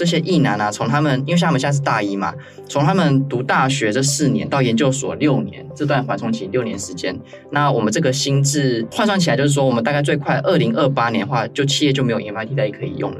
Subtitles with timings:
[0.00, 2.32] 这些役男啊，从他们因为像他们现在是大一嘛，
[2.66, 7.14] 从他们读大学这四年到研究所六年，这段缓冲期六年时间，
[7.50, 13.18] 那我们这个心智换算起来，就是说我们大概最快二零二八年的话，就企业就没有研发替代可以用了。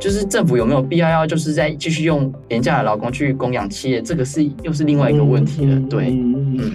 [0.00, 5.76] 就是政府有没有必要要就是再继续用廉价的劳工去供养企业，这个是又是另外一个问题了。
[5.76, 6.72] 嗯、对，嗯，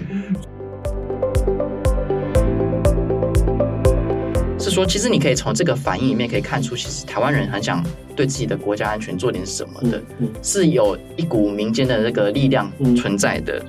[4.72, 7.84] 说其实你可以从这个反应里面可以看出，其实台湾人很想
[8.16, 13.62] 对自己的国家安全做点什么的，嗯嗯、是有一股民间的那个力量存在的。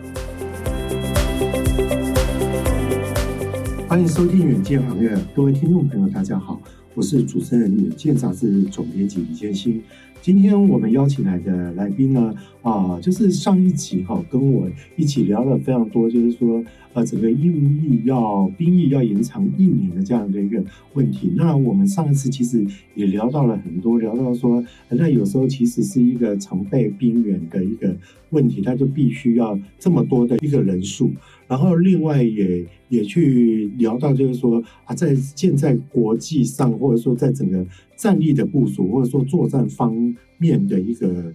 [3.85, 6.57] 欢迎收听远见行业，各位听众朋友，大家好。
[6.95, 9.83] 我是主持人《远见》杂志总编辑李建新。
[10.21, 21.31] 今天我们邀请来的来宾呢，啊，就是上一集哈，跟我一起聊了非常多，就是说，呃，整个义务役要兵役要延长一年的这样的一个问题。
[21.35, 27.95] 那我们上一次其实也聊到了很多，聊到说，那有时候其实是一个常备兵员的一个
[28.29, 31.11] 问题，他就必须要这么多的一个人数。
[31.47, 41.33] 然后另外也也去聊到，就是说啊，在现在国际上，或者说在整个战力的部署，或者说作战方面的一个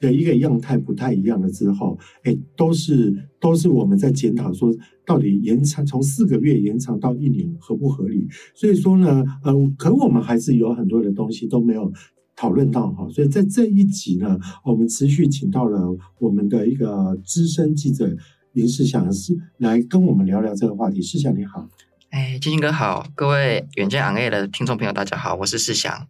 [0.00, 8.26] 的一个样态不太一样了之后，哎，都是都是我们在检讨说，到底延长从四个月延长到一年合不合理？
[8.54, 11.92] 所以说呢，呃，可我们还是有很多的东西都没有
[12.34, 13.08] 讨论到哈。
[13.10, 18.16] 所以在这一集呢，我们持续请到了我们的一个资深记者。
[18.54, 21.02] 林世祥是来跟我们聊聊这个话题。
[21.02, 21.68] 世祥你好，
[22.10, 26.06] 哎，金星哥好，各位远见 on air 的听众朋友大家好，我是世祥。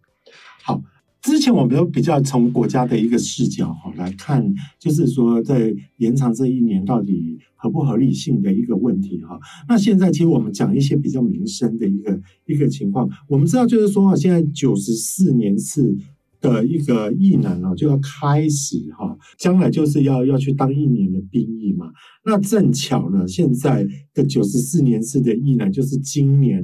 [0.61, 0.83] 好，
[1.25, 9.39] 之前我们都比较从国家的一个视角哈来看，就是说在延长这一年到底合不合理性的一个问题哈。
[9.67, 15.97] 那现在其实我们讲一些比较民生的一个一个情况，我们知道就是说啊现在九十四年次。
[16.41, 21.91] 的一个役男啊，就要开始哈，将来就是要要去当一年的兵役嘛。
[22.23, 26.63] 那正巧呢，现在的九十四年次的役男，就是今年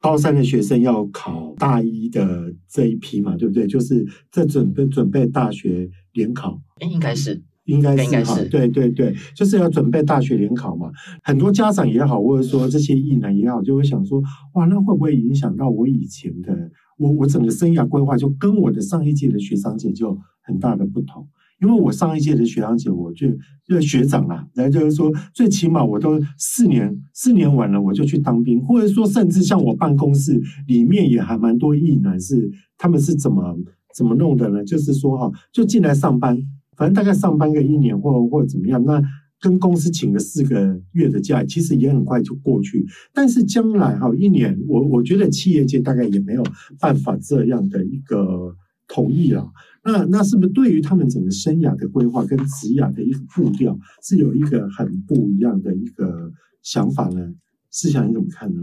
[0.00, 3.66] 高三的学生要考大一的这一批嘛，对不对？
[3.66, 10.90] 就是在准备准备大学联考，应该是，应该是哈，对对对，就是要准备大学联考嘛。
[11.22, 14.22] 很多家长也好，或者说这些艺男也好，就会想说，
[14.54, 16.70] 哇，那会不会影响到我以前的？
[16.96, 21.26] 我我整个生涯规划就跟我的上一届的学长姐就很大的不同，
[21.60, 23.28] 因为我上一届的学长姐，我就
[23.66, 33.58] 就学长啦，来就是说，最起码我都四年四年完了，我就去当兵，或者说甚至像我办公室里面也还蛮多役男，是他们是怎么
[33.94, 34.64] 怎么弄的呢？
[34.64, 36.36] 就是说哈，就进来上班，
[36.76, 39.02] 反正大概上班个一年或或者怎么样，那。
[39.42, 42.84] 跟公司请了四个月的假，其实也很快就过去。
[43.14, 46.44] 但是将来哈，一年，我我觉得企业界大概也没有
[46.78, 48.54] 办法这样的一个
[48.92, 49.46] 同意啊。
[49.82, 56.30] 那那是不是对于他们整个生涯的规划跟职涯的一个步调，是有一个很不一样的一个
[56.62, 57.32] 想法呢？
[57.70, 58.60] 思想你怎么看呢？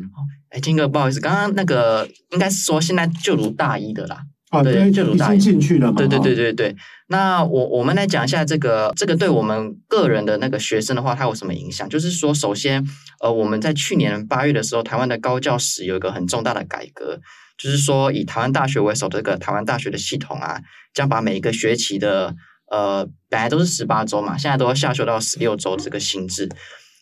[0.49, 4.21] 哎，金哥，不好意思，刚刚那个应该是说现在就读大一的啦。
[4.49, 5.97] 啊，对，就读大一进去了嘛。
[5.97, 6.75] 对对对对对。
[7.09, 11.87] 那我我们来讲一下这个这个对我们个人的那个学生的话，它有什么影响？
[11.89, 12.85] 就是说，首先，
[13.21, 17.19] 呃，我们在去年八月的时候，台湾的高教史有一个很重大的改革，
[17.57, 20.61] 就是说以台湾大学为首的这个台湾大学的系统啊，
[20.93, 22.35] 将把每一个学期的
[22.69, 26.47] 呃本来都是十八周嘛，现在都要下修到十六周这个新制。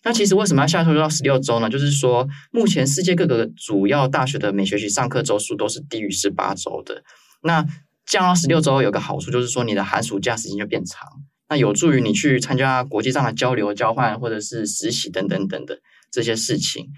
[0.03, 1.67] 那其实为什么要下修到十六周呢？
[1.67, 7.03] 就是说，目前世界各个主要大学的每学期上课周数都是低于十八周的。
[7.41, 7.65] 那
[8.05, 11.09] 降到十六周有个好处，就是说你的寒暑假时间就变长，
[11.49, 15.79] 那有助于你去参加国际上的交流交换或者是实习等等等的
[16.11, 16.89] 这些事情。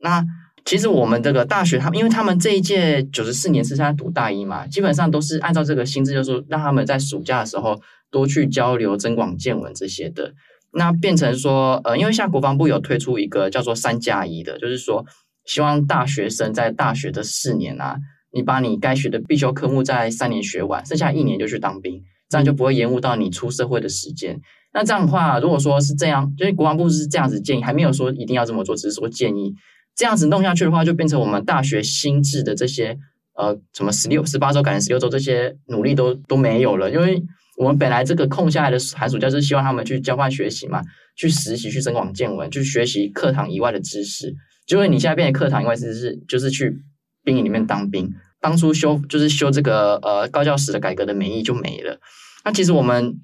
[0.00, 0.24] 那
[0.64, 7.80] 其实我们这个大学，他因为他们这一届九十四年是在读大一嘛，基本上都是按照这个新制，就是说让他们在暑假的时候
[8.10, 10.32] 多去交流、增广见闻这些的。
[10.72, 15.04] 那变成说，呃，因为像国防部有推出一个叫做三加一的，就是说
[15.44, 17.96] 希望大学生在大学的四年啊。
[18.36, 24.36] 你把你该学的必修科目在三年学完，剩下一年就去当兵，这样就不会延误到你出社会的时间。
[24.72, 29.54] 那这样的话，如果说是这样，就是国防部是这样子建议，还没有说一定要这么做，只是说建议
[29.96, 32.98] 这样子弄下去的话，就变成我们大学新制的这些
[33.34, 37.22] 呃什么十六、十八周改成十六周这些努力都都没有了，因为
[37.56, 40.82] 我们本来这个空下来的寒暑假是希望他们去交换学习嘛，
[41.16, 44.34] 去实习、去增广见闻、去学习课堂以外的知识。
[44.66, 46.80] 结果你现在变成课堂以外知识，就是去
[47.22, 48.12] 兵营里面当兵。
[48.40, 52.00] 当初修就是修这个呃高教史的改革的名义就没了。
[52.44, 53.20] 那其实我们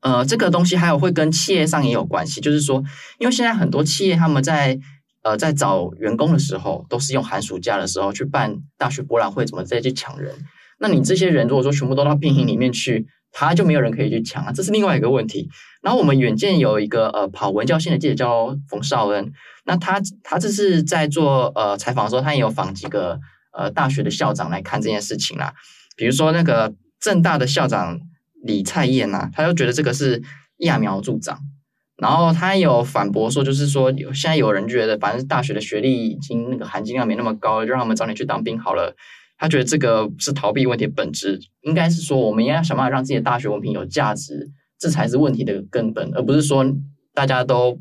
[0.00, 2.82] 呃这个东西还有会跟企业上也有关系，就是说，
[3.18, 4.78] 因为现在很多企业他们在
[5.22, 10.34] 呃在找员工的时候，都是用寒暑假的时候去办大学博览会，怎么再去抢人？
[10.78, 15.48] 那你这些人如果说全部都到兵营里面去，他就没有人可以去抢啊，这是另外一个问题。
[15.80, 19.32] 然后我们远见有一个呃跑文教线的记者叫冯绍恩，
[19.64, 23.18] 那他他这是在做呃采访的时候，他也有访几个
[23.52, 25.54] 呃大学的校长来看这件事情啦。
[25.96, 28.00] 比如说那个正大的校长
[28.44, 30.22] 李蔡燕呐、啊，他就觉得这个是
[30.58, 31.38] 揠苗助长，
[32.02, 38.96] 然后他有反驳说，就是说有现在有人觉得，反正大学的学历已经那个含金量没那么高，就让他们早点去当兵好了。
[39.38, 44.50] 他觉得这个是逃避问题的本质，应该是说我们应该要想办法让自己的大学文凭有价值，
[44.80, 46.66] 这才是问题的根本，而不是说
[47.14, 47.78] 大家都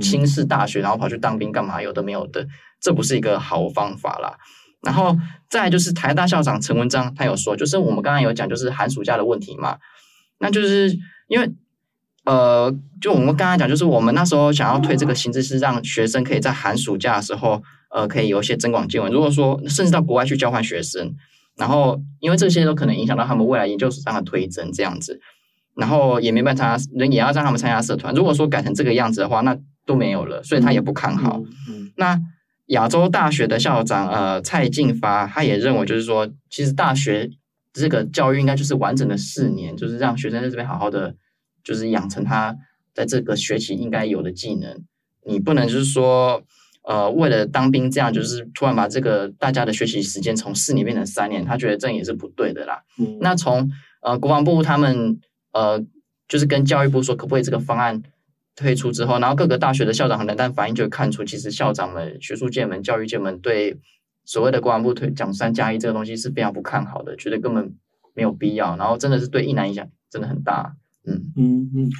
[0.00, 1.80] 轻视大学，然后跑去当兵干嘛？
[1.80, 2.44] 有的没有的，
[2.80, 4.36] 这不是一个好方法啦。
[4.82, 5.16] 然后
[5.48, 9.78] 再来就是台大校长陈文章，他有说，就是我们刚刚有讲，就是寒暑假的问题嘛，
[10.40, 10.92] 那就是
[11.28, 11.48] 因为
[12.24, 17.62] 呃，就我们刚才讲，就是我们那时候想要推这个新制，是让学生可以在寒暑假的时候。
[17.94, 19.12] 呃，可以有一些增广见闻。
[19.12, 21.14] 如果说甚至到国外去交换学生，
[21.58, 25.20] 然后因为这些都可能影响到他们未来研究所上的推甄这样子，
[25.76, 28.14] 然后也没办法，人也要让他们参加社团。
[28.14, 29.54] 如果说改成这个样子的话，那
[29.84, 31.36] 都没有了，所以他也不看好。
[31.36, 32.18] 嗯嗯嗯、那
[32.68, 37.28] 亚洲大学的校长呃蔡进发，他也认为就是说，其实大学
[37.74, 41.14] 这个教育应该就是完整的四年，就是让学生在这边好好的，
[41.62, 42.56] 就是养成他
[42.94, 44.82] 在这个学期应该有的技能。
[45.24, 46.42] 你不能就是说。
[46.84, 52.82] 呃，为了当兵，这样就是突然把这个大家的学习时间从四年变成三年，他觉得这也是不对的啦。
[52.98, 53.70] 嗯，那从
[54.00, 55.20] 呃国防部他们
[55.52, 55.80] 呃
[56.26, 58.02] 就是跟教育部说可不可以这个方案
[58.56, 63.78] 推出之后，然后各个大学的校长和冷淡反应就会看出，其实校长们、学术界们、教育界们对
[64.24, 67.72] 所谓的国防部推讲三加一这个东西是非常不看好的，觉得根本
[68.12, 70.74] 没有必要，然后真的是对一男影响真的很大。
[71.04, 71.90] 嗯嗯嗯，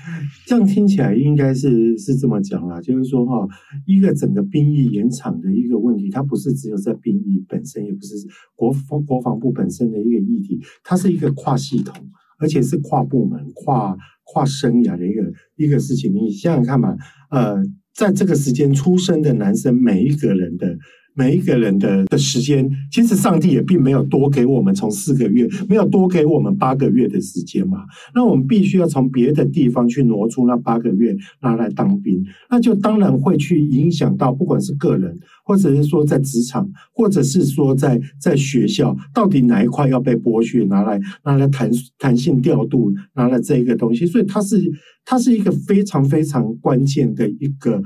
[0.47, 3.49] 这样听起来应该是是这么讲啦，就是说哈，
[3.85, 8.15] 一个整个兵役延长的一个问题，它不是只有在兵役本身，也不是
[8.55, 11.95] 国防国防部本身的一个议题，它是一个跨系统，
[12.39, 16.15] 而且是跨部门、跨跨生涯的一个一个事情。
[16.15, 16.97] 你想想看嘛，
[17.31, 17.61] 呃，
[17.93, 20.79] 在这个时间出生的男生，每一个人的。
[21.15, 27.85] 每一个人的的时间，其实上帝也并没有多给我们从四个月，没有多给我们八个月的时间嘛。
[28.15, 44.59] 那我们必须要从别的地方去挪出那八个月拿来当兵，那就当然会去影响到，不管是个人，或者是说在职场，或者是说在在学校，到底哪一块要被剥削，拿来拿来弹弹性调度，拿来这一个东西，所以它是
[45.05, 47.83] 它是一个非常非常关键的一个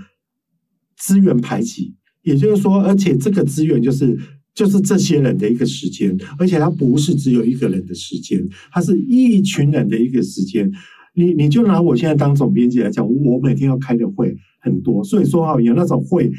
[0.96, 1.96] 资源排挤。
[2.26, 4.18] 也就是说，而且这个资源就是
[4.52, 10.70] 就是这些人的一个时间，而且它不是只有一个人的时间，它是一群人的一个时间。
[11.14, 16.30] 你你就拿我现在当总编辑来讲，我每天要开的会很多，所以说啊，有那种会，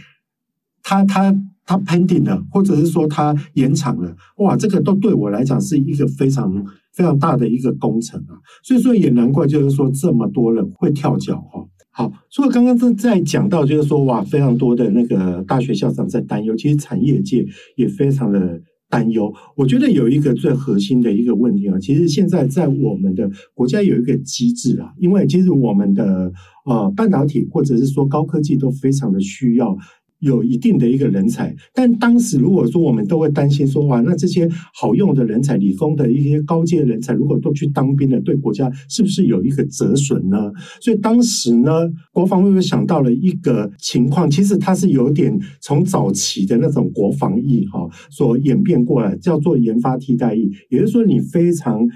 [0.84, 1.34] 他他
[1.66, 6.54] 他 pending 了，或者是说他延长了，哇，这个都对我来讲是一个非常
[6.94, 8.38] 非常大的一个工程啊。
[8.62, 11.66] 所以说也难怪，就是说这么多人会跳脚哈。
[11.98, 17.44] 好，所以刚刚正在讲到，就是说哇，非常多的那个大学校长在担忧，其实产业界
[17.76, 19.34] 也非常的担忧。
[19.56, 26.32] 我觉得有一个最核心的一个问题啊，其实现在在我们的国家有一个机制啊，因为其实我们的
[26.66, 29.76] 呃半导体或者是说高科技都非常的需要。
[30.20, 40.52] 有一定的一个人才，但当时如果说我们都会担心说，哇，那这些好用的人才，理工的一些高阶人才，如果都去当兵了，对国家是不是有一个折损呢？
[40.82, 41.72] 所以当时呢，
[42.12, 51.88] 国防部又想到了一个情况，其实它是有点从早期的那种国防役哈所演变过来，叫做研发替代役，也就是说你非常。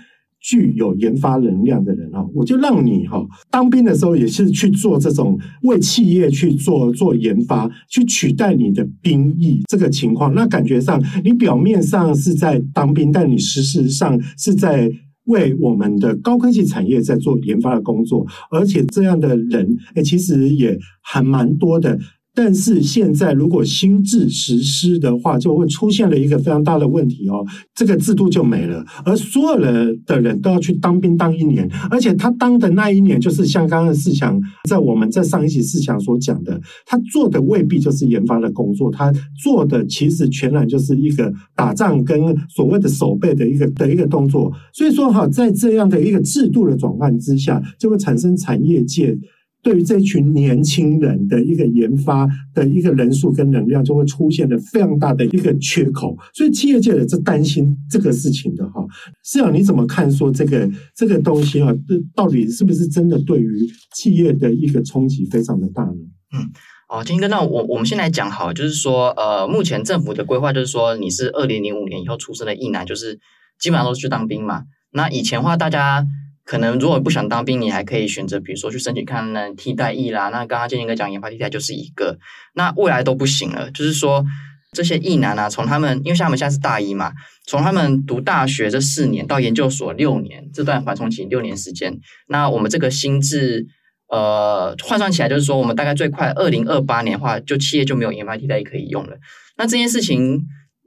[0.42, 10.34] 具有研发能量的人啊，我就让你哈当兵的时候也是去做这种为企业去做做研发，去取代你的兵役这个情况。
[10.34, 14.92] 那感觉上你表面上是在当兵，但你事实上是在
[15.26, 22.00] 为我们的高科技产业在做研发的工作，而且这样的人诶，其实也还蛮多的。
[22.34, 27.46] 但是现在，如果新制实施的话，就会出现了一个非常大的问题哦，
[27.76, 39.12] 这个制度就没了，而所有的的人都要去当兵当一年，而且他当的那一年，就是像刚刚四强在我们在上一期四强所讲的，他做的未必就是研发的工作，他
[39.44, 44.50] 做的其实全然就是一个打仗跟所谓的守备的一个的一个动作。
[44.74, 49.18] 所以说哈，在这样的一个制度的转换之下，就会产生产业界。
[49.64, 58.86] 对于这群年轻人的一个研发的一个人数跟能量，就会出现了非常大的一个缺口，所以企业界也是担心这个事情的哈。
[59.24, 60.12] 思瑶你怎么看？
[60.12, 61.74] 说这个这个东西啊，
[62.14, 63.66] 到底是不是真的对于
[63.96, 65.96] 企业的一个冲击非常的大呢？
[66.34, 66.50] 嗯，
[66.90, 73.20] 哦，金哥，那我我们先来讲好，就是说，呃，目前政府的规划就是说，你是二零零五年以后出生的役男，就是
[73.60, 74.64] 基本上都是去当兵嘛。
[74.92, 76.06] 那以前的话，大家
[76.52, 80.28] 可能如果不想当兵，你还可以选择，比如说去申请看那替代役啦。
[80.28, 82.20] 那刚刚建兴哥讲研发替代就是一个，
[82.56, 84.26] 那未来都不行了，就是说
[84.74, 87.14] 这些役男啊，从他们因为像他们现在是大一嘛，
[87.48, 93.68] 从他们读大学这四年到研究所六年这段缓冲期六年时间，那我们这个心智。
[94.10, 99.16] 呃，换算起来就是说，我们大概最快二零二八年的话，就企业就没有研发替代可以用了。
[99.56, 100.46] 那这件事情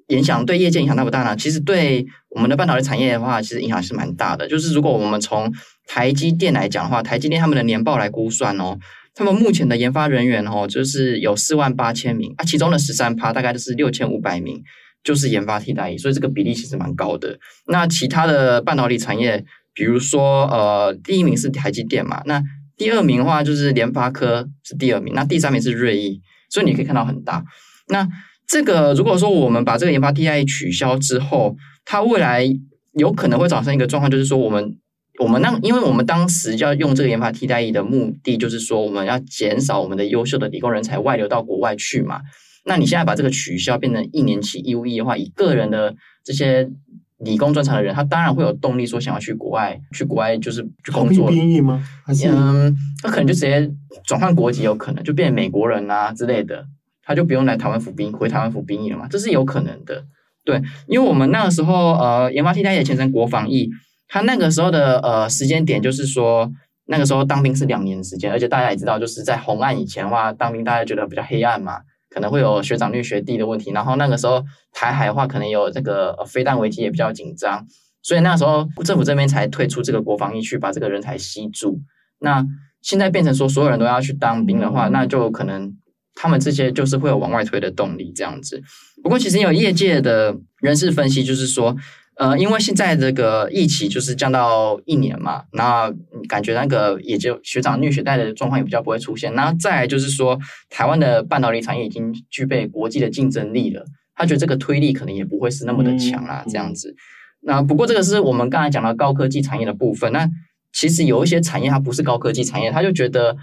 [0.09, 1.35] 影响对业界影响大不大呢？
[1.35, 4.47] 其实对我们的半导体产业的话，其实影响是蛮大的。
[4.49, 5.53] 就是如果我们从
[5.87, 8.77] 台积电来讲的话，台积电他们的年报来估算哦，
[9.15, 14.63] 他们目前的研发人员哦，就是有四万八千名啊，其中的十三趴大概就是六千五百名，
[15.03, 17.39] 就是研发替代役，所以这个比例其实蛮高的。
[17.69, 22.43] 那其他的半导体产业，比如说呃，第一名是台积电嘛，那
[22.77, 27.45] 第二名的话就是联发科是第二名，那第三名是瑞昱，所以你可以看到很大。
[27.89, 28.09] 那
[28.47, 32.45] 这个如果说我们把这个研发替代役取消之后，它未来
[32.93, 34.77] 有可能会产生一个状况，就是说我们
[35.19, 42.21] 我们那因为我们当时要用这个研发替代役的目的，就是说我们要减少我们的优秀的理工人才外流到国外去嘛。
[42.65, 46.71] 那你现在把这个取消变成一年期义务役的话，以个人的这些。
[47.19, 51.31] 理工专长的人，他当然会有动力说想要去国外，去国外就是去工作。
[51.31, 51.83] 兵役吗？
[52.05, 53.71] 还是嗯，他可能就直接
[54.05, 56.67] 转换国籍，有可能就变成美国人啊之类的，
[57.05, 60.05] 他就不用来台湾服兵，回台湾服兵役了嘛，这是有可能的。
[60.45, 63.71] 对，因为我们那个时候呃，研发替代也前程国防役，
[64.09, 66.51] 他那个时候的呃时间点就是说，
[66.87, 71.81] 那个时候当兵是两年的时间，而且大家也知道，就是在红岸以前的话，当兵大家觉得比较黑暗嘛。
[72.11, 74.41] 可能会有学长虐学弟的问题，然后那个时候
[74.73, 77.67] 台海的话，可能有这个飞弹危机也比较紧张，
[78.05, 81.81] 所以那个时候政府这边才推出这个国防役去把这个人才吸住。
[82.21, 82.47] 那
[82.83, 85.75] 现在变成说所有人都要去当兵的话，那就可能
[86.15, 88.63] 他们这些就是会有往外推的动力这样子。
[89.03, 91.77] 不过其实有业界的人士分析，就是说。
[92.17, 95.93] 呃，因为现在这个疫情就是降到一年嘛，那
[96.29, 99.35] 感觉那个也就学长虐学贷的状况也比较不会出现。
[99.35, 100.39] 那再来就是说，
[100.71, 106.95] 台湾的半导体产业已经具备国际的竞争力了，他觉得这个推力可能也不会是那么的强啦，这样子。
[107.41, 110.13] 那不过这个是我们刚才讲到高科技产业的部分。
[110.13, 110.31] 那
[110.73, 113.37] 其实有一些产业它不是高科技产业，他就觉得，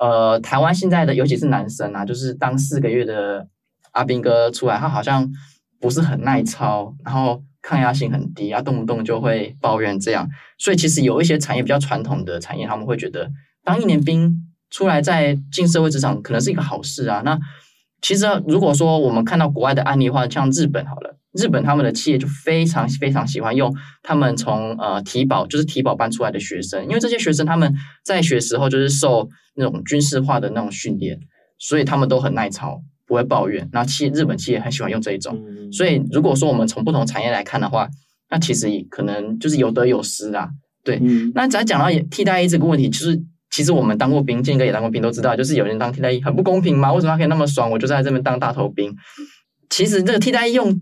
[0.00, 3.48] 呃，台湾现在的尤其是男生啊，就是当四个月的
[3.92, 5.30] 阿兵哥出来，他好像
[5.80, 7.42] 不是很耐操，然后。
[7.62, 13.28] 抗压性很低啊，动不动就会抱怨这样，所以其实有一些产业比较传统的产业，他们会觉得
[13.64, 14.32] 当一年兵
[14.70, 17.22] 出来再进社会职场可能是一个好事啊。
[17.24, 17.36] 那
[18.00, 27.74] 其实如果说我们看到国外的案例的话，像日本好了，日本他们的企业就非常非常喜欢用他们从呃体保就是体保班出来的学生，因为这些学生他们
[28.04, 31.18] 在学时候就是受那种军事化的那种训练，
[31.58, 32.80] 所以他们都很耐操。
[33.08, 35.40] 不会抱怨，那企日本企业很喜欢用这一种，
[35.70, 37.88] 所以如果说我们从不同产业来看的话，
[38.28, 40.48] 那其实可能就是有得有失啊。
[40.82, 41.00] 对，
[41.32, 43.16] 那咱讲到替代役这个问题，就是
[43.52, 46.92] 其实我们当过兵，建哥也当过兵，都知道，就是有人当替代役很不公平嘛。
[46.92, 47.70] 为什么他可以那么爽？
[47.70, 48.92] 我就在这边当大头兵。
[49.70, 50.76] 其实这个替代役用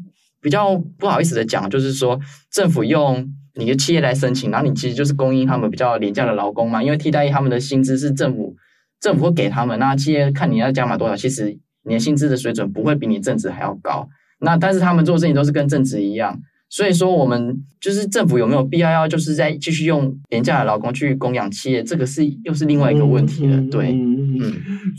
[0.45, 2.21] 比较不好意思的讲，就是说
[2.53, 6.83] 政府用你的企业来申请，然后你其实就是供应他们比较廉价的劳工嘛。
[6.83, 8.55] 因为替代役他们的薪资是政府
[9.01, 11.59] 政府会给他们，那企业看你要加码多少，其实。
[11.87, 14.09] 你的薪资的水准不会比你正职还要高，
[14.41, 16.41] 那但是他们做事情都是跟正职一样，
[16.75, 23.93] 所以说我们就是政府有没有必要要就是在继续用廉价的劳工去供养企业，这个是又是另外一个问题了，嗯、对。
[23.93, 24.53] 嗯，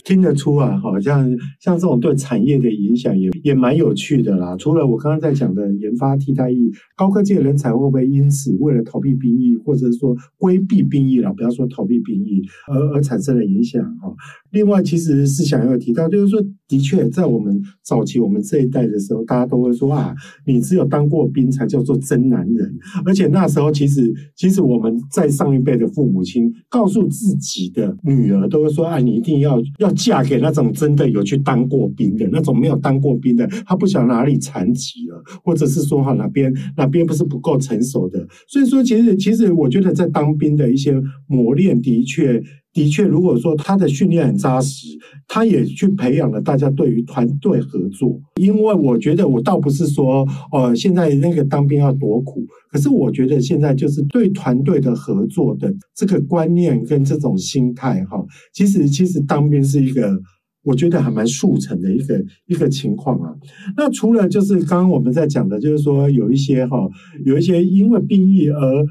[0.06, 1.30] 听得出啊，好像
[1.60, 4.56] 像这种对产业的影响也也蛮有趣的啦。
[4.58, 12.42] 除了我刚刚在讲的研发替代役，高科技的人才会不会因此为了逃避兵役，或者说规避兵役了，不要说逃避兵役，
[12.72, 14.16] 而而产生了影响哈？
[14.52, 20.16] 另外，其实是想要提到，就是说，的确在我们早期我们这一代的时候，大家都会说啊，
[20.46, 22.78] 你只有当过兵才叫做真男人。
[23.04, 29.16] 而且那时候，其实其实我们在上一辈的父母亲告诉自己的女儿，都会说啊，你。
[29.16, 38.28] 一定要要嫁给那种真的有去当过兵的，那种没有当过兵的，他不晓得哪里残疾了，或者是说哈哪边哪边不是不够成熟的。
[38.46, 42.44] 所以说，其实其实我觉得在当兵的一些磨练，的确
[42.76, 44.86] 的确，如果说他的训练很扎实，
[45.30, 48.20] 他也去培养了大家对于团队合作。
[48.36, 52.46] 因为我觉得我倒不是说哦、现在那个当兵要多苦。
[52.70, 58.22] 可是我觉得现在就是对团队的合作的这个观念跟这种心态哈，
[58.54, 60.20] 其实其实当兵是一个
[60.62, 63.34] 我觉得还蛮速成的一个一个情况啊。
[63.78, 66.78] 那除了就是刚刚我们在讲的，就是说有一些哈，
[67.24, 68.86] 有一些因为兵役而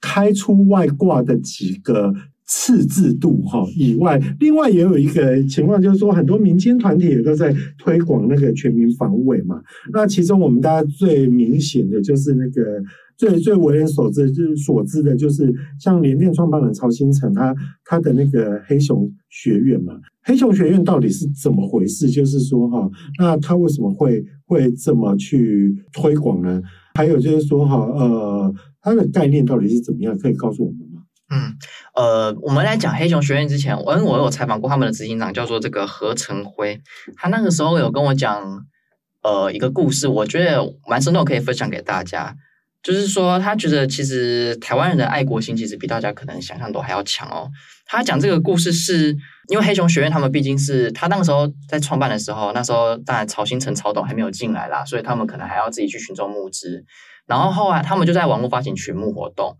[0.00, 2.14] 开出外挂的几个
[2.46, 9.62] 次制度哈以外，另外也有一个情况，就是说很多民间团体也都在推广那个全民防卫嘛。
[9.92, 12.82] 那其中我们大家最明显的就是那个
[13.16, 19.94] 最最为人所知就是所知的，就是像联电创办人曹兴诚他他的那个黑熊学院嘛。
[20.26, 22.08] 黑熊学院到底是怎么回事？
[22.08, 26.62] 就是说哈，那他为什么会会这么去推广呢？
[26.94, 30.16] 还有就是说哈，呃，它的概念到底是怎么样？
[30.18, 30.93] 可以告诉我们吗？
[31.34, 31.56] 嗯，
[31.94, 36.80] 呃，我们来讲黑熊学院之前，我我有采访过他们的执行长，叫做这个何成辉，
[37.16, 38.64] 他那个时候有跟我讲，
[39.22, 42.36] 呃，一个故事，我觉得蛮生动，可以分享给大家。
[42.84, 47.50] 就是说，他觉得其实台湾人的爱国心其实比大家可能想象都还要强哦。
[47.86, 49.16] 他讲这个故事是
[49.48, 56.84] 因为黑熊学院他们毕竟是他那个时候在创办的时候，那时候当然曹兴诚曹董还没有进来啦，所以他们可能还要自己去群众募资，
[57.26, 59.56] 然后后来他们就在网络发起群募活动。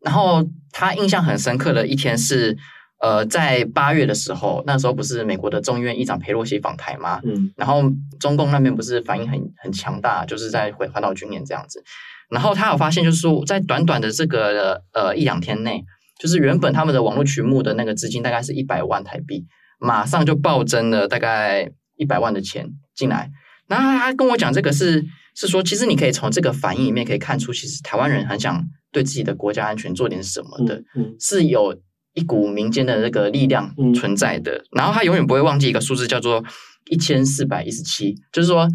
[0.00, 2.56] 然后他印象很深刻的一天是，
[3.00, 7.20] 呃，在八月的时候，那时候不是美国的众议院议长佩洛西访台吗？
[7.24, 7.82] 嗯，然后
[8.18, 11.82] 中共那边不是反应很很强大，就是在回环岛军演这样子。
[12.30, 15.84] 然后他有发现，就是说在短短的这个呃一两天内，
[16.18, 19.46] 就是原本他们的网络群目的那个资金大概是一百万台币，
[19.78, 23.30] 马上就暴增了大概一百万的钱进来。
[23.66, 25.04] 然后他跟我讲这个是
[25.40, 28.64] 是说，其实你可以从这个反应里面可以看出，其实台湾人很想。
[28.92, 31.80] 对自己的国家安全做点什么的，嗯嗯、是有
[32.12, 34.50] 一股民间的那个力量存在的。
[34.50, 36.44] 嗯、然后他永远不会忘记一个数字，叫做
[36.86, 38.16] 一千四百一十七。
[38.32, 38.68] 就是说，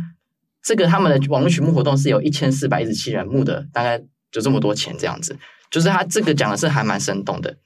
[0.64, 5.38] 这个他们的网络群募活动是有一千四百一十七人募的，大概就这么多钱这样子。
[5.70, 7.58] 就是他这个讲的是还蛮生动的。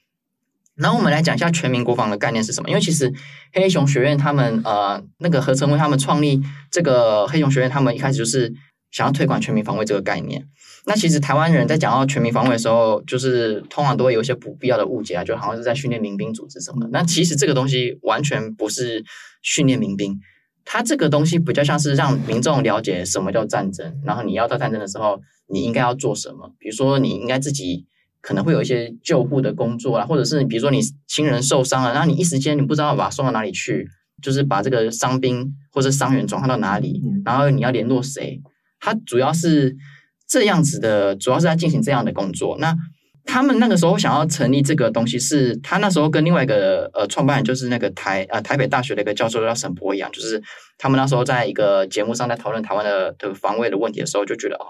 [0.74, 2.68] 然后我们来讲一下全民国防的概念是什么？
[2.68, 3.12] 因为其实
[3.52, 8.52] 黑熊学院他们呃那个何成威他们创立这个黑熊学院，他们一开始就是
[8.90, 10.46] 想要推广全民防卫这个概念。
[10.86, 16.88] 那其实台湾人在讲到全民防卫的时候，就是通常都会有一些不必要的误解啊，就好像是在训练民兵组织什么的。
[16.90, 19.04] 那其实这个东西完全不是
[19.42, 20.18] 训练民兵，
[20.64, 26.50] 它这个东西比较像是让民众了解什么叫战争，然后你要到战争的时候，你应该要做什么。
[26.58, 27.86] 比如说，你应该自己
[28.22, 33.86] 可能会有一些救护的工作啊，或者是比如说你亲人受伤了，然后你一时间你不知道把他送到哪里去，
[34.22, 38.40] 就是把这个伤兵或者伤员转换到哪里，然后你要联络谁，
[38.80, 39.76] 他主要是。
[40.32, 42.56] 这样子的，主要是在进行这样的工作。
[42.60, 42.72] 那
[43.24, 50.40] 他们那个时候想要成立这个东西是，他那时候跟另外一个呃创办人，就是那个台呃台北大学的一个教授叫沈博一样，就是
[50.78, 54.66] 他们那时候在一个节目上在讨论台湾的的防卫的问题的时候，就觉得哦，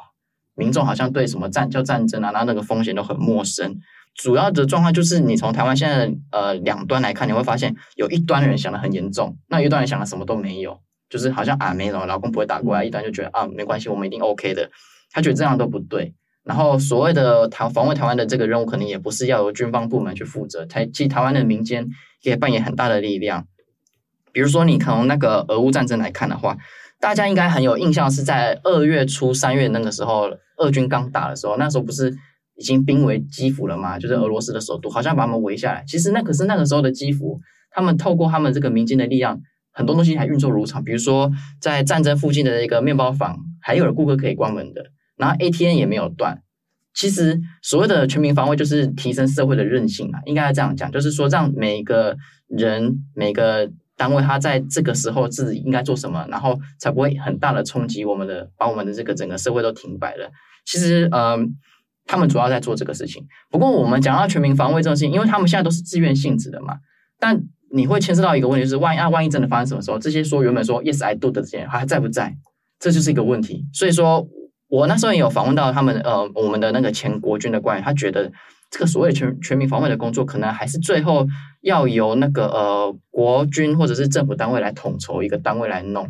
[0.54, 3.76] 民众好像对什么战叫战争啊，然后那个风险都很陌生。
[4.14, 14.70] 主要的状况就是，你从台湾现在呃两端来看，你会发现有一端人想的很严重，那一端人想的什么都没有，就是好像啊没什么，老公不会打过来，一端就觉得啊没关系，我们一定 OK 的。
[15.12, 20.64] 他觉得这样都不对，然后所谓的台防卫台湾的这个任务，可能也不是要由军方部门去负责。
[20.64, 21.88] 台其实台湾的民间
[22.22, 23.46] 也扮演很大的力量。
[24.32, 26.56] 比如说，你从那个俄乌战争来看的话，
[27.00, 32.16] 大家应该很有印象，是在二月初三月那个时候，俄军刚打的时候，那时候不是
[32.54, 33.98] 已经兵围基辅了吗？
[33.98, 35.82] 就是俄罗斯的首都，好像把他们围下来。
[35.88, 37.40] 其实那可是那个时候的基辅，
[37.72, 39.40] 他们透过他们这个民间的力量，
[39.72, 40.82] 很多东西还运作如常。
[40.82, 41.30] 比如说，
[41.60, 44.82] 在战争附近的一个面包房，还有顾客可以关门的。
[45.16, 46.42] 然后 ATM 也没有断，
[46.94, 52.16] 其实所谓的全民防卫就是提升社会的韧性啊，应该要这样讲，就是说让每个
[52.48, 60.30] 人每个单位他在这个时候自己应该做什么，然后才不会很大的冲击我们的，把我们的这个整个社会都停摆了。
[60.64, 61.54] 其实，嗯、
[62.06, 63.26] 他们主要在做这个事情。
[63.50, 66.78] 不过我们讲到全民防卫这种事情，因为他们现在都是自愿性质的嘛，
[67.18, 72.36] 但你会牵涉到一个问题，就是万一啊，万一真的发生什么时候，这些说原本说 Yes I do 的这些人还在不在？
[72.78, 73.66] 这就是一个问题。
[73.72, 74.28] 所以说。
[74.72, 78.30] 我那时候也有访问到他们，呃，我们的那个前国军的官员，他觉得
[78.70, 81.26] 这个所谓全全民防卫的工作，可能还是最后
[81.62, 86.08] 要由那个呃国军或者是政府单位来统筹一个单位来弄。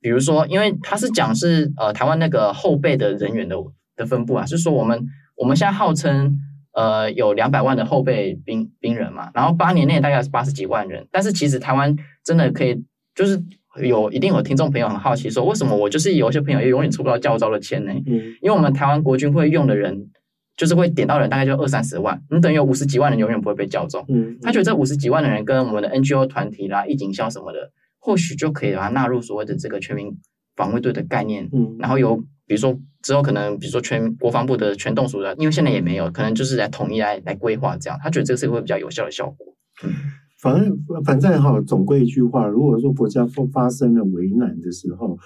[0.00, 3.56] 比如说，因为他是讲是呃台湾那个后备的人员的
[3.94, 6.34] 的分布啊，就是说我们我们现在号称
[6.78, 13.42] 呃有两百万的后备兵兵人嘛，然后八年内大概是八十几万人，但是其实台湾真的可以就是。
[13.84, 17.92] 有一定有听众朋友很好奇说，为什么我就是有些朋友也永远出不到教招的签呢？
[18.06, 20.08] 嗯，因为我们台湾国军会用的人，
[20.56, 24.04] 就是会点到人大概就二三十万，你等于有五十几万人永远不会被叫中。
[24.08, 30.18] 嗯，他觉得这五十几万的人跟我们的 NGO 团体啦、义警校什么的，或许就可以把它纳入所谓的这个全民
[30.56, 31.48] 防卫队的概念。
[31.52, 32.76] 嗯，然后有比如说
[33.08, 39.46] 之后可能比如说全国防部的全动署的，因为现在也没有，可能就是来统一来来规划这样，他觉得这个是会比较有效的效果。
[39.82, 39.94] 嗯。
[40.42, 45.18] 反正反正哈，总归一句话，如果说国家发发生了危难的时候，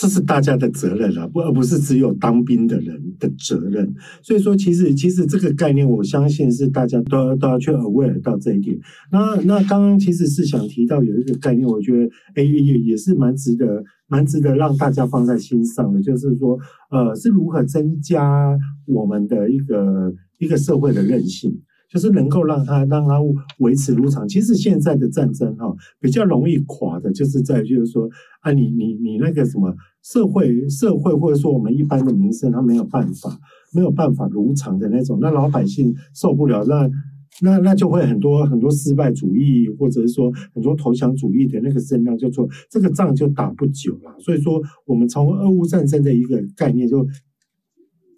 [0.00, 3.94] 这是大家的责任了，不而不是只有当兵的人的责任。
[4.22, 8.80] 所以说，其实其实这个概念，我相信是大家都要都要去 aware 到这一点。
[9.12, 16.58] 那那刚刚其实是想提到有一个概念，我觉得哎也也是蛮值得蛮值得让大家放在心上的，就是说
[16.90, 21.60] 呃是如何增加我们的一个一个社会的韧性。
[21.90, 23.18] 就是能够让它让它
[23.58, 24.28] 维持如常。
[24.28, 28.08] 其实现在的战争哈，比较容易垮的，就是在就是说
[28.42, 33.36] 啊，你你你那个什么社会社会或者说我们一般的民生，他没有办法
[33.74, 36.88] 没有办法如常的那种，那老百姓受不了，那
[37.42, 44.14] 那那就会很多很多失败主义，或者是说很多投降主义的那个声量就说这个仗就打不久了。
[44.20, 47.04] 所以说，我们从俄乌战争的一个概念就。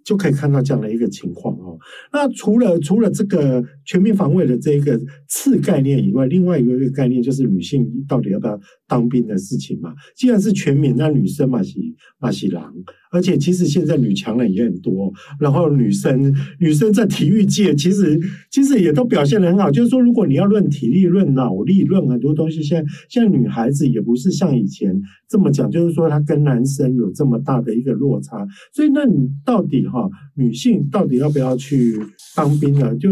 [0.04, 1.78] 就可以看到这样的一个情况哦。
[2.12, 9.94] 那除了除了这个全民防卫的这一个次概念以外，另外一个概念就是女性到底要不要当兵的事情嘛。
[10.16, 11.78] 既然是全民，那女生嘛是
[12.18, 12.72] 嘛是狼。
[13.12, 18.18] 而且其实现在女强人也很多，然后女生女生在体育界其实
[18.50, 19.70] 其实也都表现得很好。
[19.70, 24.98] 就是说，如果你要论体力、论脑力、论很多东西，现在现在女孩子也不是像以前
[25.28, 28.46] 这么讲，就是说她跟男生有这么大的一个落差。
[28.72, 32.00] 所以，那你到底哈，女性到底要不要去
[32.34, 32.96] 当兵呢？
[32.96, 33.10] 就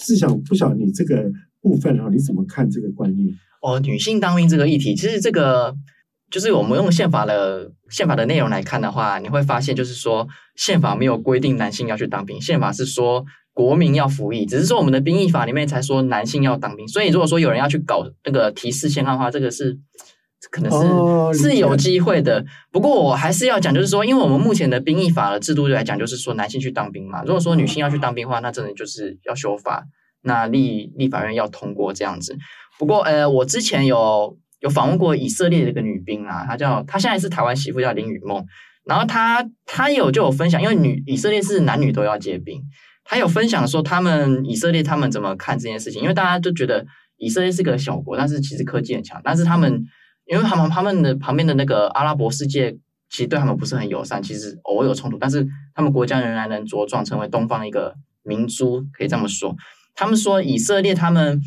[0.00, 1.28] 是想不晓你这个
[1.60, 3.28] 部分哈，你怎么看这个观念？
[3.60, 5.74] 哦，女性当兵这个议题，其实这个。
[6.32, 16.88] 就是我们用宪法的宪法的内容来看的话，你会发现，就是说宪法没有规定男性要去当兵，宪法是说国民要服役，只是说我们的兵役法里面才说男性要当兵。
[16.88, 19.78] 所以如果说有人要去搞那个提示宪的话，这个是
[20.50, 22.42] 可能是、哦、是有机会的。
[22.70, 27.22] 不过我还是要讲，就是说，因为我们目前的兵役法的制度来讲，就是说男性去当兵嘛。
[27.24, 29.84] 如果说女性要去当兵的话，那真的就是要修法，
[30.22, 32.38] 那立立法院要通过这样子。
[32.78, 34.38] 不过呃，我之前有。
[34.62, 38.46] 有访问过以色列的一个女兵啊，她叫她现在是台湾媳妇，叫林雨梦。
[38.84, 42.62] 然后她她有就有分享，因为女以色列是男女都要结兵，
[43.04, 49.84] 她有分享说他们以色列他们怎么看这件事情，因为大家都觉得以色列是个小国，但是其实科技很强，但是他们
[50.26, 52.72] 因为他们他们的旁边的那个阿拉伯世界
[53.10, 55.44] 其实对他们不是很友善，其实偶尔有冲突，但是
[55.74, 59.56] 他们国家仍然能茁壮成为东方的一个明珠，可以这么说。
[59.96, 61.40] 他们说以色列他们。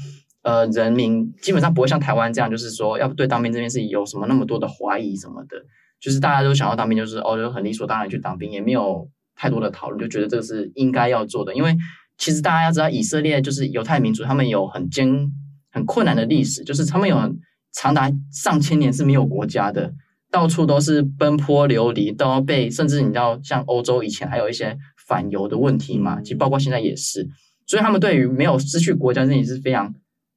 [0.45, 5.57] 呃，人民基本上不会像台湾这样，就是说要对当兵这件事有什么那么多的怀疑什么的，
[5.99, 11.55] 就是大家都想要当兵，就是哦，就很理所当然去当兵，也没有太多的讨论，就觉得这个是应该要做的。
[11.55, 11.75] 因为
[12.19, 15.31] 其实大家要知道，以色列就是犹太民族，他们有很艰
[15.71, 17.17] 很困难的历史，就是他们有
[17.73, 19.91] 长达上千年是没有国家的，
[20.29, 24.77] 到处都是奔波流离，都要被甚至你知道，像欧洲以前还有一些
[25.07, 27.27] 反犹的问题嘛，其实包括现在也是，
[27.65, 29.91] 所以他们对于没有失去国家这件事是非常。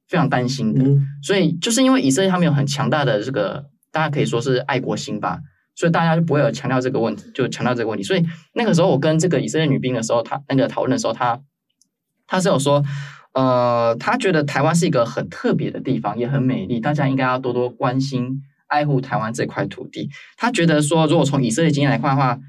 [0.09, 0.83] 非常担心的，
[1.21, 5.39] 所以就是因为以色列他们有很强大的这个，大家可以说是爱国心吧，
[5.75, 8.03] 所以大家就不会有强调这个问题，就强调这个问题。
[8.03, 11.39] 所以那个时候我跟这个以色列女兵的时候，她那个讨论的时候，她
[12.25, 12.83] 她是有说，
[13.33, 20.09] 呃，她觉得台湾是一个很特别的地方，也很美丽，大家应该要多多关心爱护台湾这块土地。
[20.35, 22.39] 他觉得说，如果从以色列经验来看的话。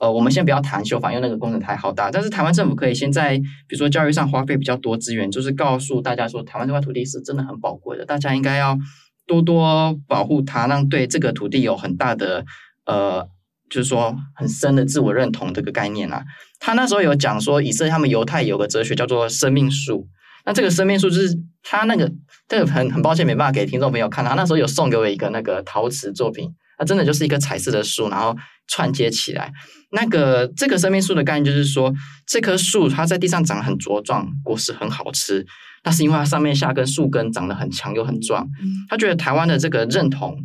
[0.00, 2.10] 呃，我们先不要谈修法，因为那个工程太浩大。
[2.10, 8.78] 但是台湾政府可以先在，比如说教育上花费比较多资源，就是告诉大家说，台湾这块土地是真的很宝贵的，大家应该要
[9.26, 12.46] 多多保护它，让对这个土地有很大的
[12.86, 13.28] 呃，
[13.68, 16.24] 就是说很深的自我认同这个概念啊。
[16.58, 20.08] 他那时候有讲说，以色列他们犹太有个哲学叫做生命树。
[20.46, 22.10] 那这个生命树就是他那个
[22.48, 28.34] 这个很很抱歉没办法给听众朋友看，他那时候有送给我一个那个陶瓷作品，它真的就是一个彩色的树，然后
[28.66, 29.52] 串接起来。
[29.92, 31.92] 那个这个生命树的概念就是说，
[32.26, 35.46] 这棵树它在地上长得很茁壮，果实很好吃，
[35.84, 38.48] 那是因为它上面下根树根长得很强又很壮。
[38.88, 40.38] 他觉得台湾的这个认同，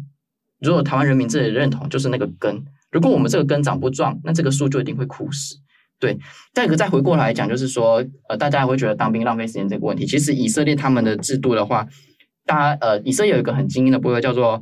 [0.59, 5.55] 如果台湾人民自己的认同就是那个根，如果我们这个根长不壮，那这个树就一定会枯死。
[6.01, 6.19] 对，
[6.53, 11.87] 再一个再回过来讲，就是说，呃，大家会觉得当兵浪费时间这个问题，其实以色列他们的制度的话，
[12.45, 14.61] 大家呃，以色列有一个很精英的部队叫做。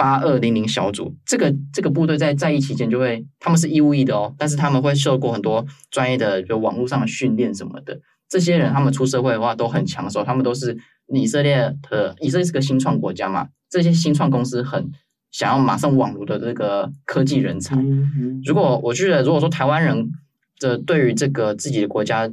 [0.00, 8.00] 八二零零小组，这个这个部队在在役期间就会，他们是义务役的哦，但是他们会受过很多专业的就网络上的训练什么的。
[8.26, 10.74] 这些人他们出社会的话都很抢手，他们都是
[11.08, 14.90] 以色列的，以色列是个新创国家嘛，这些新创公司很
[15.30, 17.76] 想要马上网罗的这个科技人才。
[18.42, 20.10] 如果我觉得，如果说台湾人
[20.60, 22.26] 的对于这个自己的国家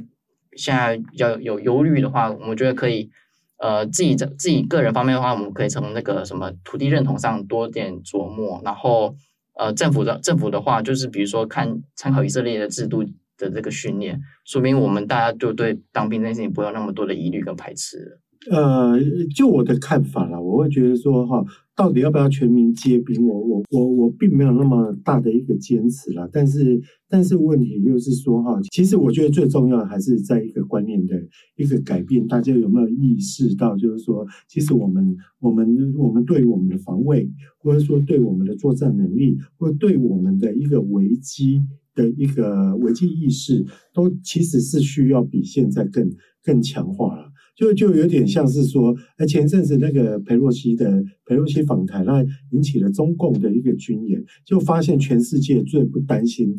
[0.56, 3.10] 现在比较有忧虑的话，我觉得可以。
[3.58, 8.60] 呃，自己自己个人方面的话，我们可以从那个什么土地认同上多点琢磨。
[8.64, 9.16] 然后，
[9.58, 13.04] 呃，政府的政府的话，就是比如说看参考以色列的制度
[13.36, 18.20] 的这个训练，说明我们大家就对当兵这件事情不会有那么多的疑虑跟排斥。
[18.50, 18.98] 呃，
[19.34, 21.44] 就我的看法啦，我会觉得说哈，
[21.76, 26.28] 到底要不要全民皆兵，我我我我并没有那么大的一个坚持啦。
[26.32, 31.22] 但是但是问题就是说哈，其实我觉得最重要的还是在一个观念的
[31.56, 32.26] 一个改变。
[32.26, 41.62] 大家有没有意识到，就是说，其实我们我们我们对我们的防卫，或者说对我们的作战能力，或者对我们的一个危机
[41.94, 46.10] 的一个危机意识，都其实是需要比现在更
[46.42, 47.30] 更强化了。
[47.58, 56.54] 就就有点像是说，哎，前一阵子那个裴洛西的裴洛西访谈，那引起了中共的一个军演，就发现全世界最不担心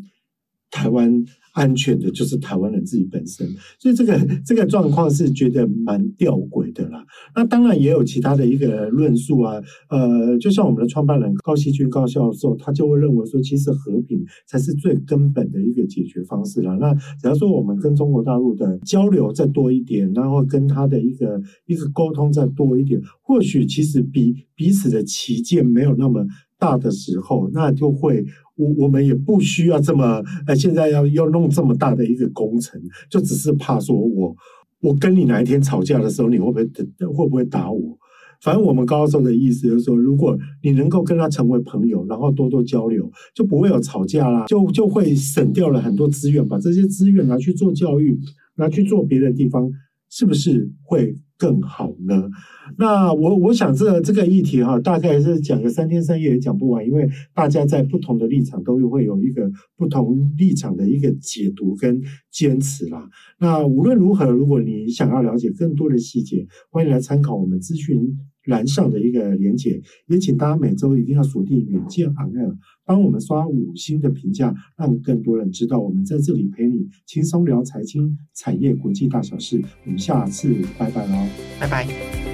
[0.72, 3.48] 台湾安全的就是台湾人自己本身，
[3.80, 7.04] 所以这个这个状况是觉得蛮吊诡的啦。
[7.36, 16.76] 那当然也有其他的一个论述啊，呃，就像我们的创办人高希均高教授，他就会认为说，其实和平才是最根本的一个解决方式啦。
[16.80, 26.26] 那假如说我们跟中国大陆的交流再多一点，然后跟他的一个一个沟通再多一点，或许其实比彼此的歧见没有那么
[26.60, 28.24] 大的时候，那就会。
[28.60, 32.78] 我我们也不需要这么，呃，现在要要弄这么大的一个工程，
[33.10, 34.36] 就只是怕说我
[34.82, 36.66] 我跟你哪一天吵架的时候，你会不会
[37.08, 37.98] 会不会打我？
[38.42, 48.20] 反正我们高教授的意思就是说，如果你能够跟他成为朋友，然后多多交流，就不会有吵架啦，就就会省掉了很多资源，把这些资源拿去做教育，
[48.56, 49.72] 拿去做别的地方，
[50.10, 51.16] 是不是会？
[51.40, 52.30] 更好呢？
[52.78, 63.10] 那我我想这、这个议题哈，大概是讲个三天三夜也讲不完，因为大家在不同的立场都会有一个不同立场的一个解读跟坚持啦。
[63.40, 68.18] 那无论如何，如果你想要了解更多的细节，欢迎来参考我们资讯
[68.50, 69.82] 栏上的一个连接。
[70.08, 72.40] 也请大家每周一定要锁定远见行业
[72.86, 79.64] 帮我们刷五星的评价，让更多人知道我们在这里陪你轻松聊财经、产业、国际大小事。
[79.86, 81.28] 我们下次拜拜喽。
[81.60, 82.29] 拜拜。